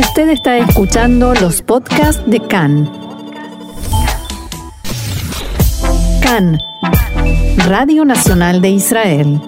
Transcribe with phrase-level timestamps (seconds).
[0.00, 2.90] Usted está escuchando los podcasts de CAN.
[6.22, 6.58] CAN,
[7.66, 9.38] Radio Nacional de Israel.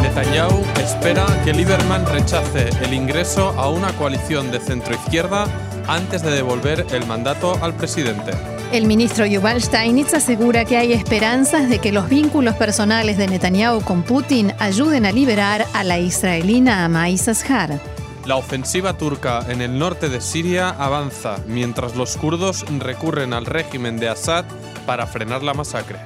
[0.00, 5.46] Netanyahu espera que Lieberman rechace el ingreso a una coalición de centroizquierda
[5.88, 8.53] antes de devolver el mandato al presidente.
[8.72, 13.82] El ministro Yuval Steinitz asegura que hay esperanzas de que los vínculos personales de Netanyahu
[13.82, 17.80] con Putin ayuden a liberar a la israelina Amai Sashar.
[18.26, 23.98] La ofensiva turca en el norte de Siria avanza mientras los kurdos recurren al régimen
[23.98, 24.46] de Assad
[24.86, 25.98] para frenar la masacre.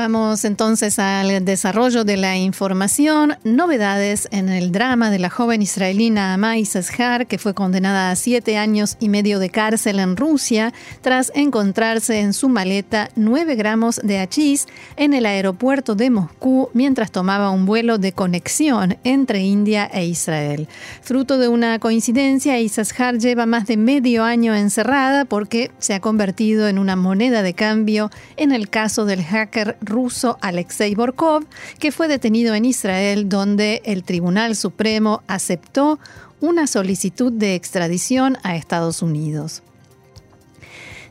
[0.00, 3.34] Vamos entonces al desarrollo de la información.
[3.42, 8.56] Novedades en el drama de la joven israelina Amai Sashar, que fue condenada a siete
[8.56, 14.20] años y medio de cárcel en Rusia tras encontrarse en su maleta nueve gramos de
[14.20, 20.06] hachís en el aeropuerto de Moscú mientras tomaba un vuelo de conexión entre India e
[20.06, 20.68] Israel.
[21.02, 26.68] Fruto de una coincidencia, Isashar lleva más de medio año encerrada porque se ha convertido
[26.68, 31.44] en una moneda de cambio en el caso del hacker ruso Alexei Borkov,
[31.78, 35.98] que fue detenido en Israel, donde el Tribunal Supremo aceptó
[36.40, 39.62] una solicitud de extradición a Estados Unidos.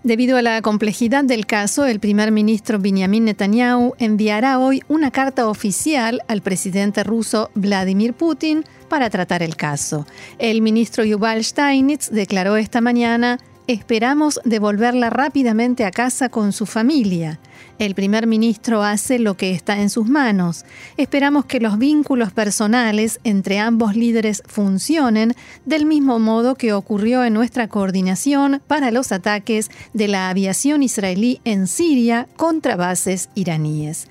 [0.04, 5.50] Debido a la complejidad del caso, el primer ministro Benjamin Netanyahu enviará hoy una carta
[5.50, 10.06] oficial al presidente ruso Vladimir Putin para tratar el caso.
[10.40, 17.38] El ministro Yuval Steinitz declaró esta mañana Esperamos devolverla rápidamente a casa con su familia.
[17.80, 20.64] El primer ministro hace lo que está en sus manos.
[20.96, 27.34] Esperamos que los vínculos personales entre ambos líderes funcionen del mismo modo que ocurrió en
[27.34, 34.08] nuestra coordinación para los ataques de la aviación israelí en Siria contra bases iraníes.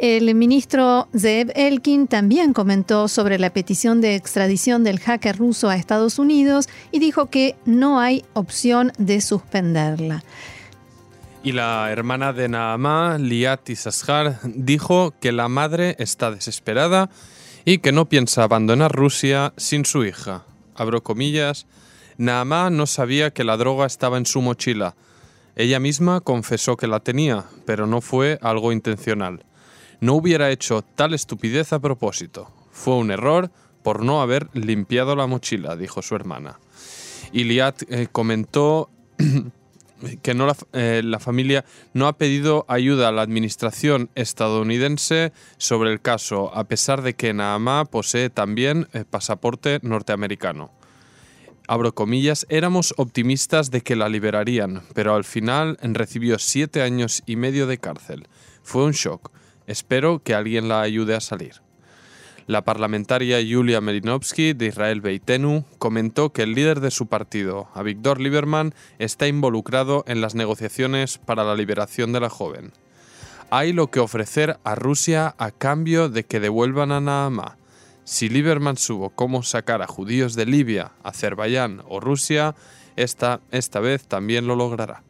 [0.00, 5.76] El ministro Zeev Elkin también comentó sobre la petición de extradición del hacker ruso a
[5.76, 10.24] Estados Unidos y dijo que no hay opción de suspenderla.
[11.44, 17.10] Y la hermana de Naamá, Liat Isashar, dijo que la madre está desesperada
[17.66, 20.46] y que no piensa abandonar Rusia sin su hija.
[20.74, 21.66] Abro comillas,
[22.16, 24.94] Naamá no sabía que la droga estaba en su mochila.
[25.56, 29.44] Ella misma confesó que la tenía, pero no fue algo intencional.
[30.00, 32.50] No hubiera hecho tal estupidez a propósito.
[32.70, 33.50] Fue un error
[33.82, 36.58] por no haber limpiado la mochila, dijo su hermana.
[37.32, 38.90] Y Liat eh, comentó
[40.22, 46.00] que no eh, la, familia no ha pedido ayuda a la administración estadounidense sobre el
[46.00, 50.72] caso, a pesar de que Naamá posee también eh, pasaporte norteamericano.
[51.68, 57.36] Abro comillas, éramos optimistas de que la liberarían, pero al final recibió siete años y
[57.36, 58.26] medio de cárcel.
[58.64, 59.30] Fue un shock.
[59.70, 61.62] Espero que alguien la ayude a salir.
[62.48, 68.20] La parlamentaria Yulia Melinovsky de Israel Beitenu comentó que el líder de su partido, Avigdor
[68.20, 72.72] Lieberman, está involucrado en las negociaciones para la liberación de la joven.
[73.50, 77.56] Hay lo que ofrecer a Rusia a cambio de que devuelvan a Naamá.
[78.02, 82.56] Si Lieberman supo cómo sacar a judíos de Libia, Azerbaiyán o Rusia,
[82.96, 85.04] esta, esta vez también lo logrará.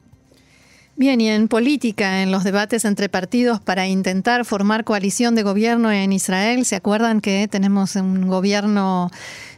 [1.00, 5.90] Bien, y en política, en los debates entre partidos para intentar formar coalición de gobierno
[5.90, 9.10] en Israel, ¿se acuerdan que tenemos un gobierno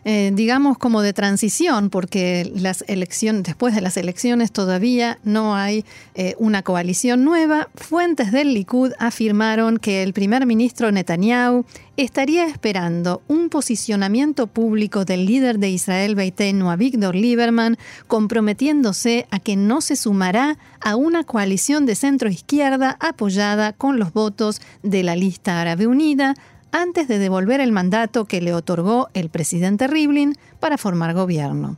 [0.04, 5.84] eh, digamos, como de transición, porque las elecciones, después de las elecciones todavía no hay
[6.14, 7.68] eh, una coalición nueva.
[7.76, 11.64] Fuentes del Likud afirmaron que el primer ministro Netanyahu
[11.96, 17.76] estaría esperando un posicionamiento público del líder de Israel Beitenu, a Víctor Lieberman,
[18.08, 24.12] comprometiéndose a que no se sumará a una coalición de centro izquierda apoyada con los
[24.12, 26.34] votos de la lista árabe unida,
[26.72, 31.76] antes de devolver el mandato que le otorgó el presidente Rivlin para formar gobierno.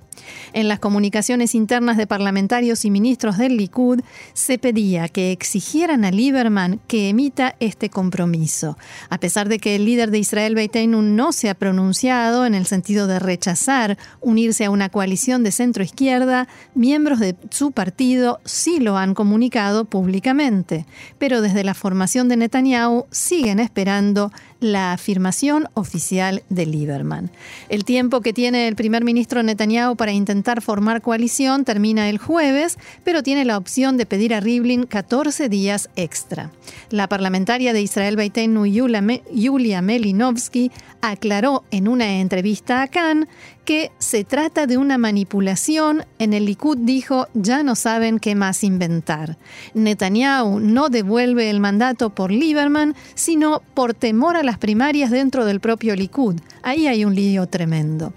[0.52, 4.00] En las comunicaciones internas de parlamentarios y ministros del Likud
[4.32, 8.78] se pedía que exigieran a Lieberman que emita este compromiso.
[9.10, 12.66] A pesar de que el líder de Israel Beitenu no se ha pronunciado en el
[12.66, 18.80] sentido de rechazar unirse a una coalición de centro izquierda, miembros de su partido sí
[18.80, 20.86] lo han comunicado públicamente.
[21.18, 24.30] Pero desde la formación de Netanyahu siguen esperando
[24.64, 27.30] la afirmación oficial de Lieberman.
[27.68, 32.78] El tiempo que tiene el primer ministro Netanyahu para intentar formar coalición termina el jueves,
[33.04, 36.50] pero tiene la opción de pedir a Rivlin 14 días extra.
[36.90, 40.70] La parlamentaria de Israel Beitenu, Yulia Melinovsky,
[41.02, 43.28] aclaró en una entrevista a Khan
[43.64, 46.04] que se trata de una manipulación.
[46.18, 49.36] En el Likud dijo, ya no saben qué más inventar.
[49.74, 55.60] Netanyahu no devuelve el mandato por Lieberman, sino por temor a las primarias dentro del
[55.60, 56.36] propio Likud.
[56.62, 58.12] Ahí hay un lío tremendo.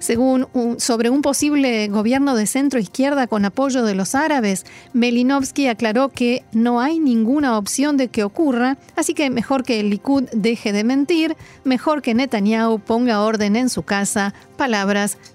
[0.00, 6.08] Según sobre un posible gobierno de centro izquierda con apoyo de los árabes, Melinovsky aclaró
[6.08, 10.72] que no hay ninguna opción de que ocurra, así que mejor que el Likud deje
[10.72, 14.34] de mentir, mejor que Netanyahu ponga orden en su casa,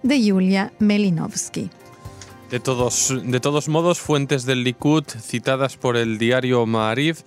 [0.03, 1.71] de Yulia Melinovsky.
[2.51, 7.17] De todos, de todos modos, fuentes del Likud citadas por el diario Ma'ariv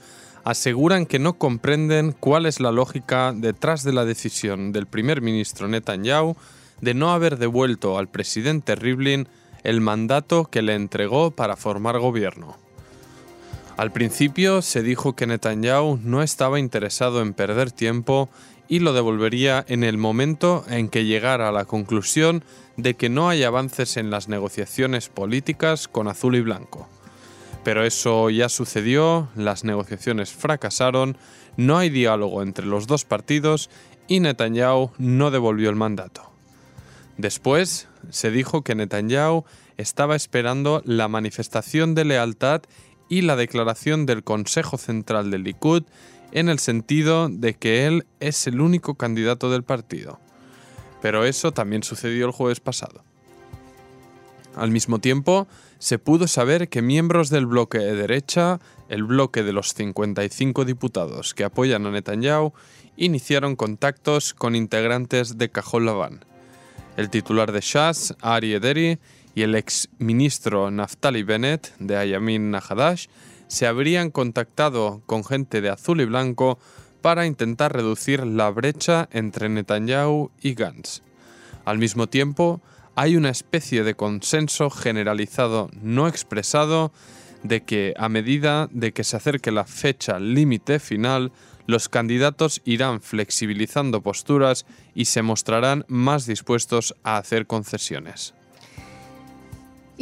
[0.45, 5.67] aseguran que no comprenden cuál es la lógica detrás de la decisión del primer ministro
[5.67, 6.37] Netanyahu
[6.81, 9.29] de no haber devuelto al presidente Rivlin
[9.65, 12.57] el mandato que le entregó para formar gobierno.
[13.77, 18.29] Al principio se dijo que Netanyahu no estaba interesado en perder tiempo
[18.71, 22.45] y lo devolvería en el momento en que llegara a la conclusión
[22.77, 26.89] de que no hay avances en las negociaciones políticas con azul y blanco.
[27.65, 31.17] Pero eso ya sucedió, las negociaciones fracasaron,
[31.57, 33.71] no hay diálogo entre los dos partidos
[34.07, 36.31] y Netanyahu no devolvió el mandato.
[37.19, 39.45] Después se dijo que Netanyahu
[39.79, 42.63] estaba esperando la manifestación de lealtad
[43.11, 45.83] y la declaración del Consejo Central del Likud
[46.33, 50.21] en el sentido de que él es el único candidato del partido.
[51.03, 53.03] Pero eso también sucedió el jueves pasado.
[54.55, 55.49] Al mismo tiempo,
[55.79, 61.35] se pudo saber que miembros del bloque de derecha, el bloque de los 55 diputados
[61.35, 62.53] que apoyan a Netanyahu,
[62.97, 66.25] iniciaron contactos con integrantes de Cajol Laván.
[66.97, 68.99] El titular de Shas, Ari Ederi,
[69.41, 73.07] y el ex ministro Naftali Bennett de Ayamin Nahadash
[73.49, 76.59] se habrían contactado con gente de azul y blanco
[77.01, 81.01] para intentar reducir la brecha entre Netanyahu y Gantz.
[81.65, 82.61] Al mismo tiempo,
[82.97, 86.93] hay una especie de consenso generalizado no expresado
[87.43, 91.33] de que a medida de que se acerque la fecha límite final,
[91.67, 98.35] los candidatos irán flexibilizando posturas y se mostrarán más dispuestos a hacer concesiones.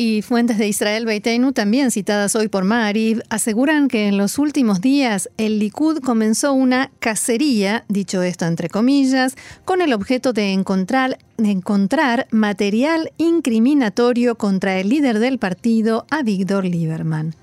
[0.01, 4.81] Y fuentes de Israel Beiteinu, también citadas hoy por Ma'ariv, aseguran que en los últimos
[4.81, 9.35] días el Likud comenzó una cacería, dicho esto entre comillas,
[9.65, 16.65] con el objeto de encontrar, de encontrar material incriminatorio contra el líder del partido, Avigdor
[16.65, 17.35] Lieberman.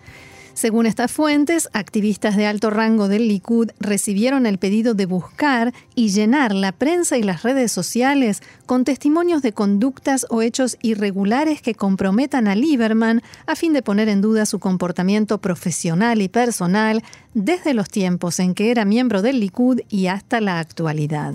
[0.55, 6.11] Según estas fuentes, activistas de alto rango del Likud recibieron el pedido de buscar y
[6.11, 11.75] llenar la prensa y las redes sociales con testimonios de conductas o hechos irregulares que
[11.75, 17.03] comprometan a Lieberman a fin de poner en duda su comportamiento profesional y personal
[17.33, 21.33] desde los tiempos en que era miembro del Likud y hasta la actualidad.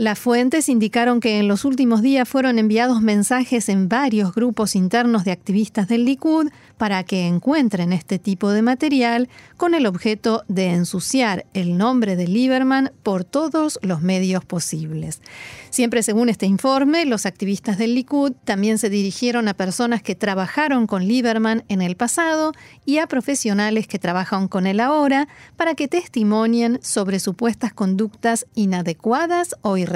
[0.00, 5.26] Las fuentes indicaron que en los últimos días fueron enviados mensajes en varios grupos internos
[5.26, 6.48] de activistas del Likud
[6.78, 12.26] para que encuentren este tipo de material con el objeto de ensuciar el nombre de
[12.26, 15.20] Lieberman por todos los medios posibles.
[15.68, 20.86] Siempre según este informe, los activistas del Likud también se dirigieron a personas que trabajaron
[20.86, 22.52] con Lieberman en el pasado
[22.86, 29.56] y a profesionales que trabajan con él ahora para que testimonien sobre supuestas conductas inadecuadas
[29.60, 29.89] o irregulares.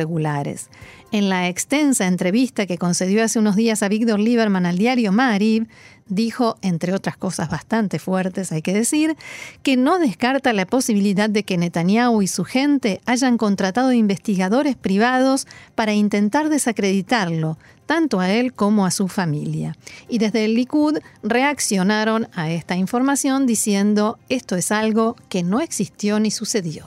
[1.12, 5.68] En la extensa entrevista que concedió hace unos días a Víctor Lieberman al diario Marib,
[6.06, 9.16] dijo, entre otras cosas bastante fuertes, hay que decir,
[9.62, 15.46] que no descarta la posibilidad de que Netanyahu y su gente hayan contratado investigadores privados
[15.74, 19.76] para intentar desacreditarlo, tanto a él como a su familia.
[20.08, 26.18] Y desde el Likud reaccionaron a esta información diciendo, esto es algo que no existió
[26.18, 26.86] ni sucedió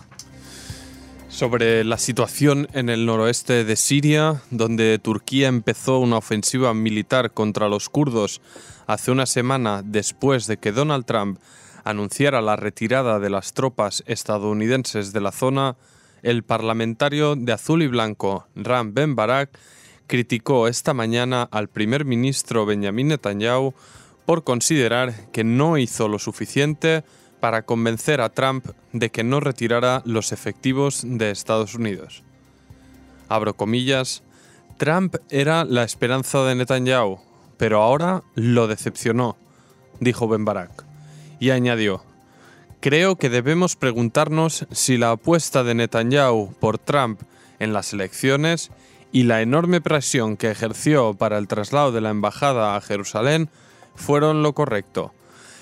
[1.38, 7.70] sobre la situación en el noroeste de Siria, donde Turquía empezó una ofensiva militar contra
[7.70, 8.41] los kurdos
[8.88, 11.38] hace una semana después de que Donald Trump
[11.84, 15.75] anunciara la retirada de las tropas estadounidenses de la zona,
[16.24, 19.51] el parlamentario de azul y blanco Ram Ben Barak
[20.08, 23.75] criticó esta mañana al primer ministro Benjamin Netanyahu
[24.25, 27.03] por considerar que no hizo lo suficiente
[27.39, 32.24] para convencer a Trump de que no retirara los efectivos de Estados Unidos.
[33.29, 34.24] Abro comillas,
[34.77, 37.20] Trump era la esperanza de Netanyahu,
[37.58, 39.38] pero ahora lo decepcionó,
[40.00, 40.86] dijo Ben Barak.
[41.39, 42.03] Y añadió,
[42.79, 47.22] creo que debemos preguntarnos si la apuesta de Netanyahu por Trump
[47.60, 48.72] en las elecciones
[49.12, 53.50] y la enorme presión que ejerció para el traslado de la embajada a Jerusalén
[53.96, 55.12] fueron lo correcto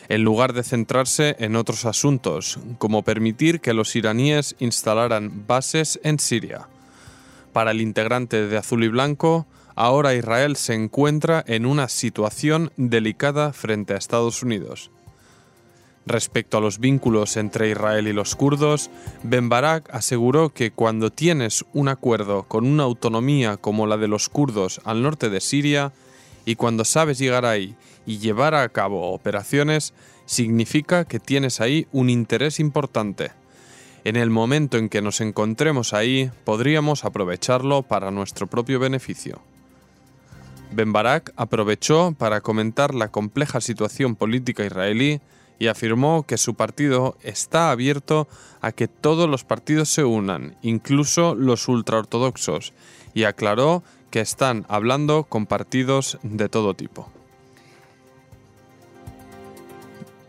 [0.09, 6.19] en lugar de centrarse en otros asuntos, como permitir que los iraníes instalaran bases en
[6.19, 6.67] Siria.
[7.53, 9.45] Para el integrante de Azul y Blanco,
[9.75, 14.91] ahora Israel se encuentra en una situación delicada frente a Estados Unidos.
[16.05, 18.91] Respecto a los vínculos entre Israel y los kurdos,
[19.23, 24.29] Ben Barak aseguró que cuando tienes un acuerdo con una autonomía como la de los
[24.29, 25.93] kurdos al norte de Siria,
[26.45, 27.75] y cuando sabes llegar ahí
[28.05, 29.93] y llevar a cabo operaciones,
[30.25, 33.31] significa que tienes ahí un interés importante.
[34.03, 39.41] En el momento en que nos encontremos ahí, podríamos aprovecharlo para nuestro propio beneficio.
[40.71, 45.21] Ben Barak aprovechó para comentar la compleja situación política israelí
[45.57, 48.27] y afirmó que su partido está abierto
[48.61, 52.73] a que todos los partidos se unan, incluso los ultraortodoxos,
[53.13, 53.83] y aclaró
[54.15, 57.09] que están hablando con partidos de todo tipo.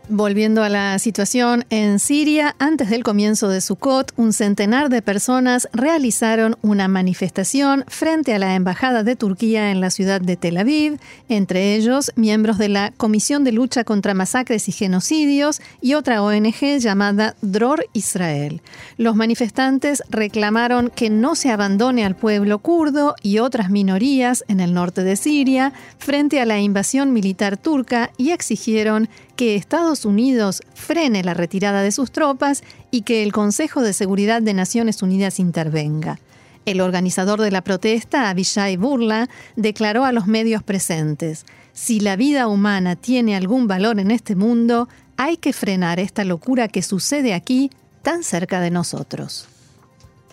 [0.09, 5.67] Volviendo a la situación en Siria, antes del comienzo de Sukkot, un centenar de personas
[5.73, 10.97] realizaron una manifestación frente a la embajada de Turquía en la ciudad de Tel Aviv,
[11.27, 16.77] entre ellos miembros de la Comisión de Lucha contra Masacres y Genocidios y otra ONG
[16.79, 18.61] llamada Dror Israel.
[18.95, 24.73] Los manifestantes reclamaron que no se abandone al pueblo kurdo y otras minorías en el
[24.73, 31.23] norte de Siria frente a la invasión militar turca y exigieron que Estados Unidos frene
[31.23, 36.19] la retirada de sus tropas y que el Consejo de Seguridad de Naciones Unidas intervenga.
[36.65, 42.47] El organizador de la protesta, Avishai Burla, declaró a los medios presentes, si la vida
[42.47, 47.69] humana tiene algún valor en este mundo, hay que frenar esta locura que sucede aquí,
[48.01, 49.47] tan cerca de nosotros.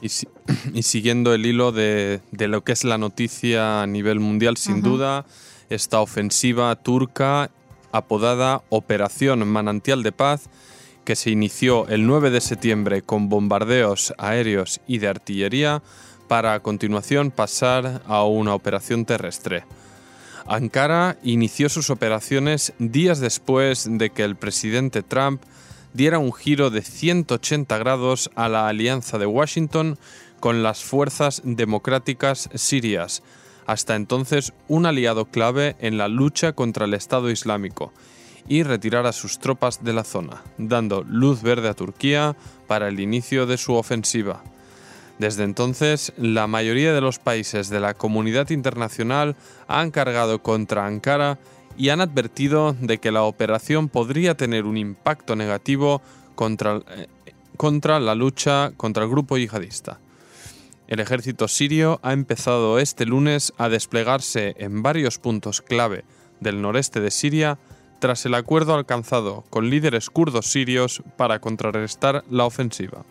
[0.00, 0.08] Y,
[0.82, 5.26] siguiendo el hilo de, de, lo que es la noticia a nivel mundial, sin duda,
[5.70, 7.50] esta ofensiva turca
[7.94, 10.50] apodada Operación Manantial de Paz,
[11.04, 15.82] que se inició el 9 de septiembre con bombardeos aéreos y de artillería,
[16.28, 19.64] para a continuación pasar a una operación terrestre.
[20.46, 25.42] Ankara inició sus operaciones días después de que el presidente Trump
[25.92, 29.98] diera un giro de 180 grados a la alianza de Washington
[30.40, 33.22] con las fuerzas democráticas sirias,
[33.66, 37.92] hasta entonces un aliado clave en la lucha contra el Estado Islámico,
[38.46, 43.00] y retirar a sus tropas de la zona, dando luz verde a Turquía para el
[43.00, 44.42] inicio de su ofensiva.
[45.18, 49.36] Desde entonces, la mayoría de los países de la comunidad internacional
[49.68, 51.38] han cargado contra Ankara
[51.76, 56.02] y han advertido de que la operación podría tener un impacto negativo
[56.34, 57.06] contra, eh,
[57.56, 60.00] contra la lucha contra el grupo yihadista.
[60.86, 66.04] El ejército sirio ha empezado este lunes a desplegarse en varios puntos clave
[66.40, 67.58] del noreste de Siria
[68.00, 73.04] tras el acuerdo alcanzado con líderes kurdos sirios para contrarrestar la ofensiva.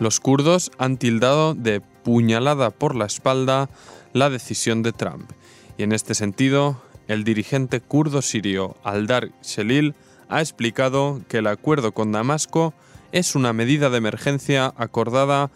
[0.00, 3.68] Los kurdos han tildado de puñalada por la espalda
[4.14, 5.30] la decisión de Trump,
[5.76, 9.94] y en este sentido, el dirigente kurdo sirio Aldar Shelil
[10.30, 12.72] ha explicado que el acuerdo con Damasco
[13.12, 15.50] es una medida de emergencia acordada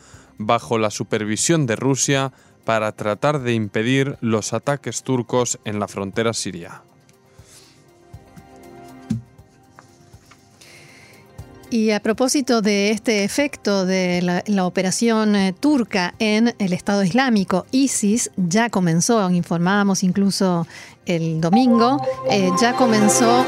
[0.46, 2.32] bajo la supervisión de Rusia
[2.64, 6.82] para tratar de impedir los ataques turcos en la frontera siria.
[11.72, 17.64] Y a propósito de este efecto de la, operación eh, turca en el Estado Islámico,
[17.70, 20.66] ISIS ya comenzó, informábamos incluso
[21.06, 21.96] el domingo,
[22.28, 23.46] eh, ya comenzó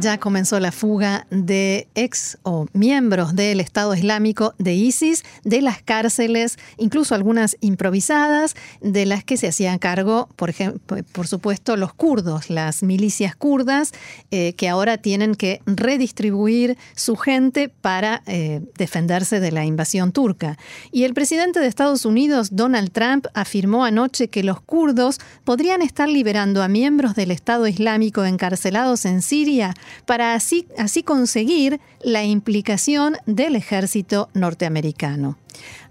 [0.00, 5.82] ya comenzó la fuga de ex o miembros del Estado Islámico de ISIS de las
[5.82, 11.94] cárceles, incluso algunas improvisadas, de las que se hacían cargo, por ejemplo, por supuesto, los
[11.94, 13.92] kurdos, las milicias kurdas,
[14.30, 20.58] eh, que ahora tienen que redistribuir su gente para eh, defenderse de la invasión turca.
[20.92, 26.08] Y el presidente de Estados Unidos, Donald Trump, afirmó anoche que los kurdos podrían estar
[26.08, 29.74] liberando a miembros del Estado Islámico encarcelados en Siria
[30.06, 35.38] para así, así conseguir la implicación del ejército norteamericano.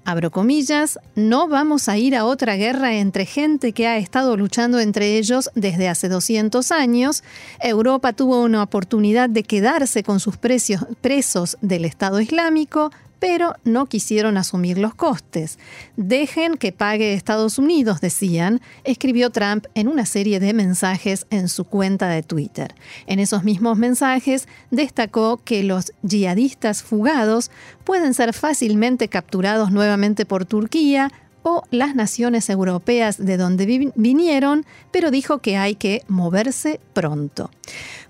[0.06, 4.80] Abro comillas, no vamos a ir a otra guerra entre gente que ha estado luchando
[4.82, 7.24] entre ellos desde hace 200 años.
[7.62, 12.92] Europa tuvo una oportunidad de quedarse con sus presos del Estado Islámico,
[13.24, 15.58] pero no quisieron asumir los costes.
[15.96, 21.64] Dejen que pague Estados Unidos, decían, escribió Trump en una serie de mensajes en su
[21.64, 22.76] cuenta de Twitter.
[23.08, 27.50] En esos mismos mensajes destacó que los yihadistas fugados
[27.86, 31.10] pueden ser fácilmente capturados nuevamente por Turquía,
[31.44, 37.52] o las naciones europeas de donde vinieron, pero dijo que hay que moverse pronto.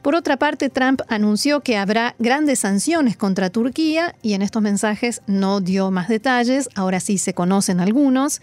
[0.02, 5.22] Por otra parte, Trump anunció que habrá grandes sanciones contra Turquía y en estos mensajes
[5.28, 8.42] no dio más detalles, ahora sí se conocen algunos.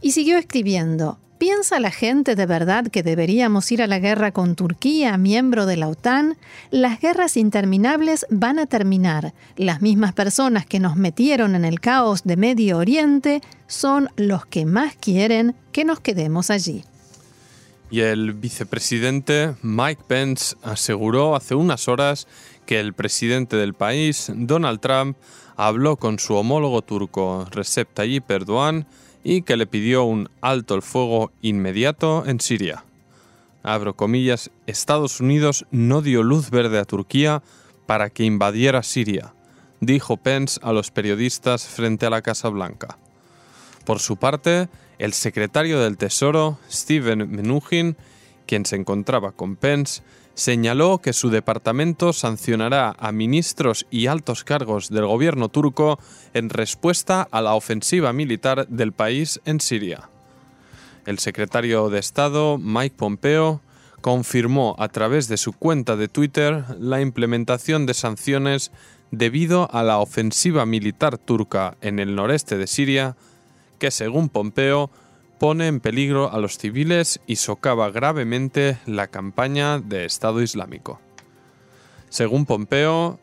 [0.00, 4.54] Y siguió escribiendo, ¿Piensa la gente de verdad que deberíamos ir a la guerra con
[4.54, 6.38] Turquía, miembro de la OTAN?
[6.70, 9.34] Las guerras interminables van a terminar.
[9.56, 14.64] Las mismas personas que nos metieron en el caos de Medio Oriente son los que
[14.64, 16.84] más quieren que nos quedemos allí.
[17.90, 22.26] Y el vicepresidente Mike Pence aseguró hace unas horas
[22.64, 25.18] que el presidente del país, Donald Trump,
[25.54, 28.86] habló con su homólogo turco Recep Tayyip Erdogan
[29.28, 32.84] y que le pidió un alto el fuego inmediato en Siria.
[34.68, 37.42] Estados Unidos no dio luz verde a Turquía
[37.86, 39.34] para que invadiera Siria,
[39.80, 42.98] dijo Pence a los periodistas frente a la Casa Blanca.
[43.84, 44.68] Por su parte,
[45.00, 47.96] el secretario del Tesoro, Steven Mnuchin,
[48.46, 50.02] quien se encontraba con Pence,
[50.34, 55.98] señaló que su departamento sancionará a ministros y altos cargos del gobierno turco
[56.34, 60.10] en respuesta a la ofensiva militar del país en Siria.
[61.06, 63.62] El secretario de Estado, Mike Pompeo,
[64.02, 68.72] confirmó a través de su cuenta de Twitter la implementación de sanciones
[69.10, 73.16] debido a la ofensiva militar turca en el noreste de Siria,
[73.78, 74.90] que según Pompeo
[75.38, 81.00] pone en peligro a los civiles y socava gravemente la campaña de Estado Islámico.
[82.08, 83.18] Según Pompeo,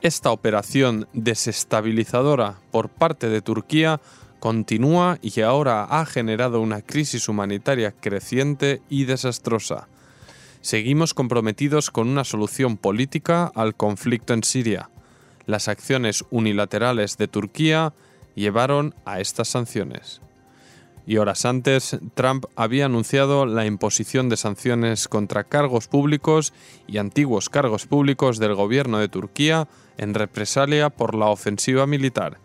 [0.00, 4.00] esta operación desestabilizadora por parte de Turquía
[4.38, 9.88] continúa y ahora ha generado una crisis humanitaria creciente y desastrosa.
[10.62, 14.88] Seguimos comprometidos con una solución política al conflicto en Siria.
[15.46, 17.92] Las acciones unilaterales de Turquía
[18.34, 20.22] llevaron a estas sanciones
[21.10, 26.52] y horas antes Trump había anunciado la imposición de sanciones contra cargos públicos
[26.86, 29.66] y antiguos cargos públicos del gobierno de Turquía
[29.98, 32.38] en represalia por la ofensiva militar.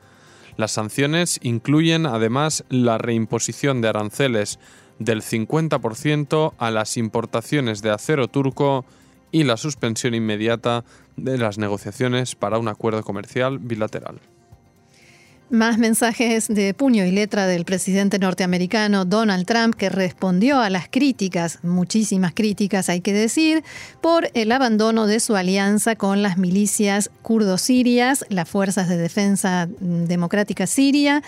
[0.57, 4.57] Las sanciones incluyen además la reimposición de aranceles
[4.98, 8.84] del 50% a las importaciones de acero turco
[9.31, 10.85] y la suspensión inmediata
[11.18, 14.22] de las negociaciones para un acuerdo comercial bilateral.
[15.51, 20.90] Más mensajes de puño y letra del presidente norteamericano Donald Trump que respondió a las
[20.90, 23.64] críticas, muchísimas críticas hay que decir,
[24.01, 30.66] por el abandono de su alianza con las milicias kurdo-sirias, las Fuerzas de Defensa Democrática
[30.66, 31.22] Siria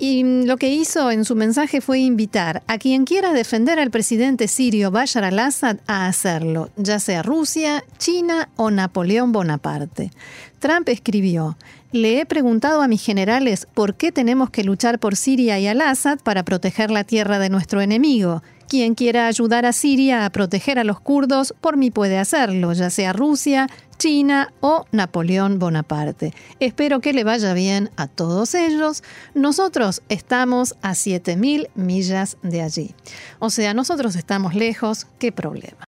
[0.00, 4.48] y lo que hizo en su mensaje fue invitar a quien quiera defender al presidente
[4.48, 10.10] sirio Bashar al-Assad a hacerlo, ya sea Rusia, China o Napoleón Bonaparte.
[10.58, 11.58] Trump escribió,
[11.92, 16.18] le he preguntado a mis generales por qué tenemos que luchar por Siria y al-Assad
[16.20, 18.42] para proteger la tierra de nuestro enemigo.
[18.68, 22.88] Quien quiera ayudar a Siria a proteger a los kurdos, por mí puede hacerlo, ya
[22.88, 23.68] sea Rusia,
[24.00, 26.32] China o Napoleón Bonaparte.
[26.58, 29.02] Espero que le vaya bien a todos ellos.
[29.34, 32.94] Nosotros estamos a 7.000 millas de allí.
[33.40, 35.86] O sea, nosotros estamos lejos, ¿qué problema?